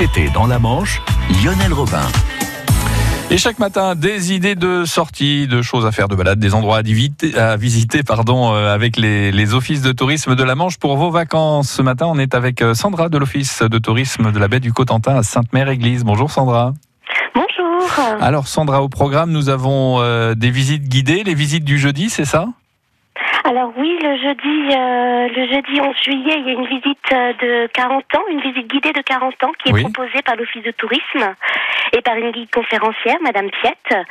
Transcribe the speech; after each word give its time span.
Cet 0.00 0.16
été 0.16 0.30
dans 0.30 0.46
la 0.46 0.58
Manche, 0.58 1.02
Lionel 1.44 1.74
Robin. 1.74 2.00
Et 3.30 3.36
chaque 3.36 3.58
matin, 3.58 3.94
des 3.94 4.32
idées 4.32 4.54
de 4.54 4.86
sortie, 4.86 5.46
de 5.46 5.60
choses 5.60 5.84
à 5.84 5.92
faire, 5.92 6.08
de 6.08 6.14
balade, 6.16 6.38
des 6.38 6.54
endroits 6.54 6.78
à 6.78 7.56
visiter, 7.56 8.02
pardon, 8.02 8.54
euh, 8.54 8.72
avec 8.72 8.96
les, 8.96 9.52
offices 9.52 9.82
de 9.82 9.92
tourisme 9.92 10.36
de 10.36 10.42
la 10.42 10.54
Manche 10.54 10.78
pour 10.78 10.96
vos 10.96 11.10
vacances. 11.10 11.70
Ce 11.70 11.82
matin, 11.82 12.06
on 12.06 12.18
est 12.18 12.34
avec 12.34 12.62
euh, 12.62 12.72
Sandra 12.72 13.10
de 13.10 13.18
l'office 13.18 13.62
de 13.62 13.76
tourisme 13.76 14.32
de 14.32 14.38
la 14.38 14.48
baie 14.48 14.60
du 14.60 14.72
Cotentin 14.72 15.16
à 15.16 15.22
Sainte-Mère-Église. 15.22 16.02
Bonjour 16.02 16.30
Sandra. 16.30 16.72
Bonjour. 17.34 17.90
Alors 18.22 18.48
Sandra, 18.48 18.82
au 18.82 18.88
programme, 18.88 19.30
nous 19.30 19.50
avons 19.50 20.00
euh, 20.00 20.34
des 20.34 20.50
visites 20.50 20.84
guidées, 20.84 21.24
les 21.24 21.34
visites 21.34 21.64
du 21.64 21.78
jeudi, 21.78 22.08
c'est 22.08 22.24
ça? 22.24 22.48
Alors 23.44 23.72
oui, 23.76 23.98
le 24.02 24.16
jeudi, 24.16 24.74
euh, 24.76 25.28
le 25.34 25.52
jeudi 25.52 25.80
11 25.80 25.96
juillet, 26.02 26.36
il 26.38 26.46
y 26.46 26.50
a 26.50 26.52
une 26.52 26.66
visite 26.66 27.12
euh, 27.12 27.32
de 27.40 27.66
40 27.72 28.04
ans, 28.16 28.22
une 28.30 28.40
visite 28.40 28.70
guidée 28.70 28.92
de 28.92 29.00
40 29.00 29.44
ans 29.44 29.52
qui 29.58 29.70
est 29.70 29.80
proposée 29.80 30.22
par 30.22 30.36
l'Office 30.36 30.62
de 30.62 30.70
tourisme 30.72 31.34
et 31.92 32.02
par 32.02 32.16
une 32.16 32.30
guide 32.32 32.50
conférencière, 32.50 33.16
Madame 33.22 33.48
Piette. 33.50 34.06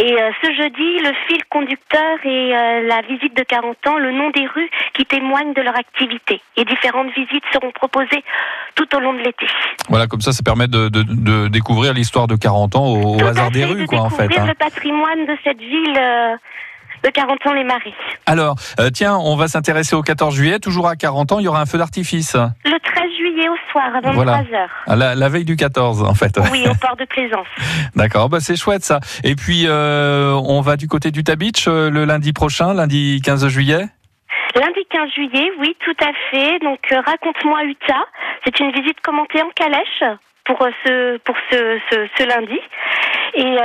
Et 0.00 0.20
euh, 0.20 0.30
ce 0.42 0.52
jeudi, 0.54 0.98
le 0.98 1.12
fil 1.28 1.44
conducteur 1.48 2.18
est 2.24 2.82
la 2.82 3.02
visite 3.02 3.36
de 3.36 3.44
40 3.44 3.86
ans, 3.86 3.98
le 3.98 4.10
nom 4.10 4.30
des 4.30 4.46
rues 4.46 4.70
qui 4.94 5.06
témoignent 5.06 5.54
de 5.54 5.62
leur 5.62 5.76
activité. 5.76 6.40
Et 6.56 6.64
différentes 6.64 7.14
visites 7.14 7.44
seront 7.52 7.70
proposées 7.70 8.24
tout 8.74 8.96
au 8.96 9.00
long 9.00 9.12
de 9.14 9.20
l'été. 9.20 9.46
Voilà, 9.88 10.06
comme 10.06 10.20
ça, 10.20 10.32
ça 10.32 10.42
permet 10.42 10.66
de, 10.66 11.48
découvrir 11.48 11.94
l'histoire 11.94 12.26
de 12.26 12.36
40 12.36 12.74
ans 12.76 12.86
au, 12.86 13.24
hasard 13.24 13.50
des 13.50 13.64
rues, 13.64 13.86
quoi, 13.86 14.00
en 14.00 14.10
fait. 14.10 14.28
Hein. 14.36 14.46
le 14.46 14.54
patrimoine 14.54 15.26
de 15.26 15.36
cette 15.44 15.60
ville 15.60 16.38
de 17.02 17.10
40 17.10 17.46
ans 17.46 17.52
les 17.52 17.64
maris. 17.64 17.94
Alors, 18.26 18.56
euh, 18.80 18.90
tiens, 18.90 19.16
on 19.16 19.36
va 19.36 19.48
s'intéresser 19.48 19.96
au 19.96 20.02
14 20.02 20.34
juillet. 20.34 20.58
Toujours 20.58 20.88
à 20.88 20.96
40 20.96 21.32
ans, 21.32 21.38
il 21.38 21.44
y 21.44 21.48
aura 21.48 21.60
un 21.60 21.66
feu 21.66 21.78
d'artifice. 21.78 22.36
Le 22.64 22.78
13 22.78 23.10
juillet 23.16 23.48
au 23.48 23.56
soir, 23.70 23.84
à 23.94 24.00
23h. 24.00 24.96
La, 24.96 25.14
la, 25.14 25.28
veille 25.28 25.44
du 25.44 25.56
14, 25.56 26.02
en 26.02 26.14
fait. 26.14 26.38
Oui, 26.50 26.64
au 26.68 26.74
port 26.74 26.96
de 26.96 27.04
Plaisance. 27.04 27.46
D'accord, 27.96 28.28
bah 28.28 28.40
c'est 28.40 28.56
chouette 28.56 28.84
ça. 28.84 29.00
Et 29.24 29.34
puis, 29.34 29.64
euh, 29.66 30.32
on 30.46 30.60
va 30.60 30.76
du 30.76 30.88
côté 30.88 31.10
du 31.10 31.22
Beach 31.22 31.66
euh, 31.66 31.90
le 31.90 32.04
lundi 32.04 32.32
prochain, 32.32 32.74
lundi 32.74 33.20
15 33.24 33.48
juillet 33.48 33.86
Lundi 34.54 34.80
15 34.90 35.10
juillet, 35.14 35.50
oui, 35.60 35.74
tout 35.82 35.96
à 36.04 36.12
fait. 36.30 36.58
Donc, 36.58 36.80
raconte-moi 36.90 37.64
Utah. 37.64 38.04
C'est 38.44 38.60
une 38.60 38.70
visite 38.70 39.00
commentée 39.00 39.40
en 39.40 39.48
calèche 39.54 40.18
pour 40.44 40.58
ce 40.84 41.16
pour 41.18 41.34
ce, 41.50 41.78
ce, 41.90 42.06
ce 42.18 42.28
lundi. 42.28 42.58
Et 43.34 43.56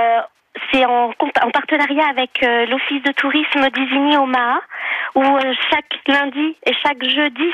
c'est 0.71 0.85
en, 0.85 1.09
en, 1.09 1.51
partenariat 1.51 2.07
avec 2.09 2.43
euh, 2.43 2.65
l'Office 2.65 3.03
de 3.03 3.11
tourisme 3.11 3.69
d'Isigny-Omaha, 3.69 4.61
où 5.15 5.23
euh, 5.23 5.53
chaque 5.71 5.99
lundi 6.07 6.55
et 6.65 6.73
chaque 6.83 7.03
jeudi 7.03 7.51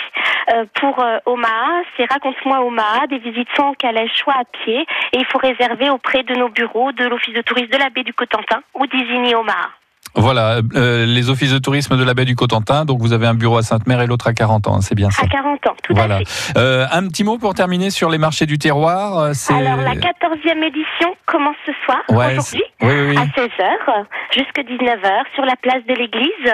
euh, 0.54 0.66
pour 0.76 1.04
Omaha, 1.26 1.84
c'est 1.96 2.12
Raconte-moi 2.12 2.62
Omaha, 2.62 3.08
des 3.08 3.20
visites 3.20 3.50
soit 3.56 3.66
en 3.66 3.74
calèche, 3.74 4.14
soit 4.16 4.34
à 4.34 4.44
pied, 4.46 4.82
et 5.14 5.18
il 5.18 5.26
faut 5.26 5.38
réserver 5.38 5.90
auprès 5.90 6.24
de 6.24 6.36
nos 6.36 6.50
bureaux 6.50 6.92
de 6.92 7.06
l'Office 7.06 7.34
de 7.34 7.42
tourisme 7.42 7.72
de 7.72 7.78
la 7.78 7.90
baie 7.90 8.04
du 8.04 8.14
Cotentin 8.14 8.62
ou 8.74 8.86
d'Isigny-Omaha. 8.88 9.83
Voilà, 10.16 10.60
euh, 10.76 11.06
les 11.08 11.30
offices 11.32 11.52
de 11.52 11.58
tourisme 11.58 11.98
de 11.98 12.04
la 12.04 12.14
baie 12.14 12.26
du 12.26 12.36
Cotentin. 12.36 12.86
Donc 12.86 13.00
vous 13.02 13.14
avez 13.14 13.26
un 13.26 13.34
bureau 13.34 13.58
à 13.58 13.64
Sainte-Mère 13.64 14.00
et 14.02 14.08
l'autre 14.08 14.28
à 14.28 14.34
40 14.34 14.68
ans, 14.68 14.82
c'est 14.82 14.94
bien 14.96 15.10
ça 15.10 15.24
À 15.24 15.28
40 15.28 15.68
ans, 15.68 15.76
tout 15.84 15.94
voilà. 15.96 16.18
à 16.18 16.20
fait. 16.26 16.54
Euh, 16.58 16.86
un 16.92 17.08
petit 17.08 17.24
mot 17.24 17.38
pour 17.40 17.54
terminer 17.56 17.90
sur 17.90 18.10
les 18.10 18.20
marchés 18.20 18.46
du 18.46 18.58
terroir. 18.60 19.18
Euh, 19.18 19.32
Alors 19.50 19.78
la 19.78 19.96
14e 19.96 20.64
édition 20.64 21.16
commence 21.26 21.56
ce 21.66 21.72
soir, 21.86 22.02
aujourd'hui, 22.10 22.64
à 22.82 23.26
16h, 23.26 24.06
jusqu'à 24.36 24.62
19h, 24.62 25.24
sur 25.34 25.46
la 25.46 25.56
place 25.56 25.84
de 25.88 25.94
l'église 25.96 26.54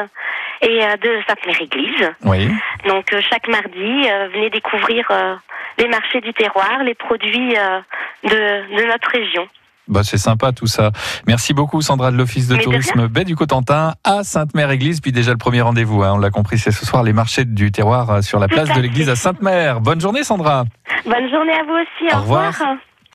et 0.62 0.80
de 1.02 1.10
Sainte-Mère-Église. 1.28 2.10
Oui. 2.24 2.50
Donc 2.88 3.14
chaque 3.30 3.48
mardi, 3.50 4.08
venez 4.34 4.50
découvrir 4.50 5.06
les 5.78 5.88
marchés 5.88 6.22
du 6.22 6.34
terroir, 6.34 6.84
les 6.84 6.96
produits 6.96 7.56
de, 8.24 8.30
de 8.30 8.88
notre 8.88 9.10
région. 9.10 9.48
Bah, 9.90 10.02
c'est 10.04 10.18
sympa 10.18 10.52
tout 10.52 10.68
ça. 10.68 10.92
Merci 11.28 11.54
beaucoup 11.54 11.82
Sandra 11.82 12.12
de 12.12 12.18
l'Office 12.18 12.48
de 12.48 12.58
tourisme 12.58 13.08
Baie 13.08 13.26
du 13.26 13.36
Cotentin 13.36 13.94
à 14.04 14.24
Sainte-Mère-Église. 14.24 15.02
Puis 15.02 15.12
déjà 15.12 15.32
le 15.32 15.38
premier 15.38 15.62
rendez-vous, 15.62 16.04
hein, 16.04 16.14
on 16.14 16.18
l'a 16.18 16.30
compris, 16.30 16.58
c'est 16.58 16.72
ce 16.72 16.86
soir 16.86 17.04
les 17.04 17.14
marchés 17.14 17.46
du 17.46 17.72
terroir 17.72 18.10
euh, 18.10 18.22
sur 18.22 18.40
la 18.40 18.48
place 18.48 18.70
de 18.74 18.80
l'église 18.80 19.10
à 19.10 19.16
Sainte-Mère. 19.16 19.82
Bonne 19.82 20.00
journée 20.00 20.24
Sandra. 20.24 20.66
Bonne 21.06 21.30
journée 21.30 21.54
à 21.54 21.64
vous 21.64 22.06
aussi. 22.06 22.16
Au, 22.16 22.22
revoir. 22.22 22.54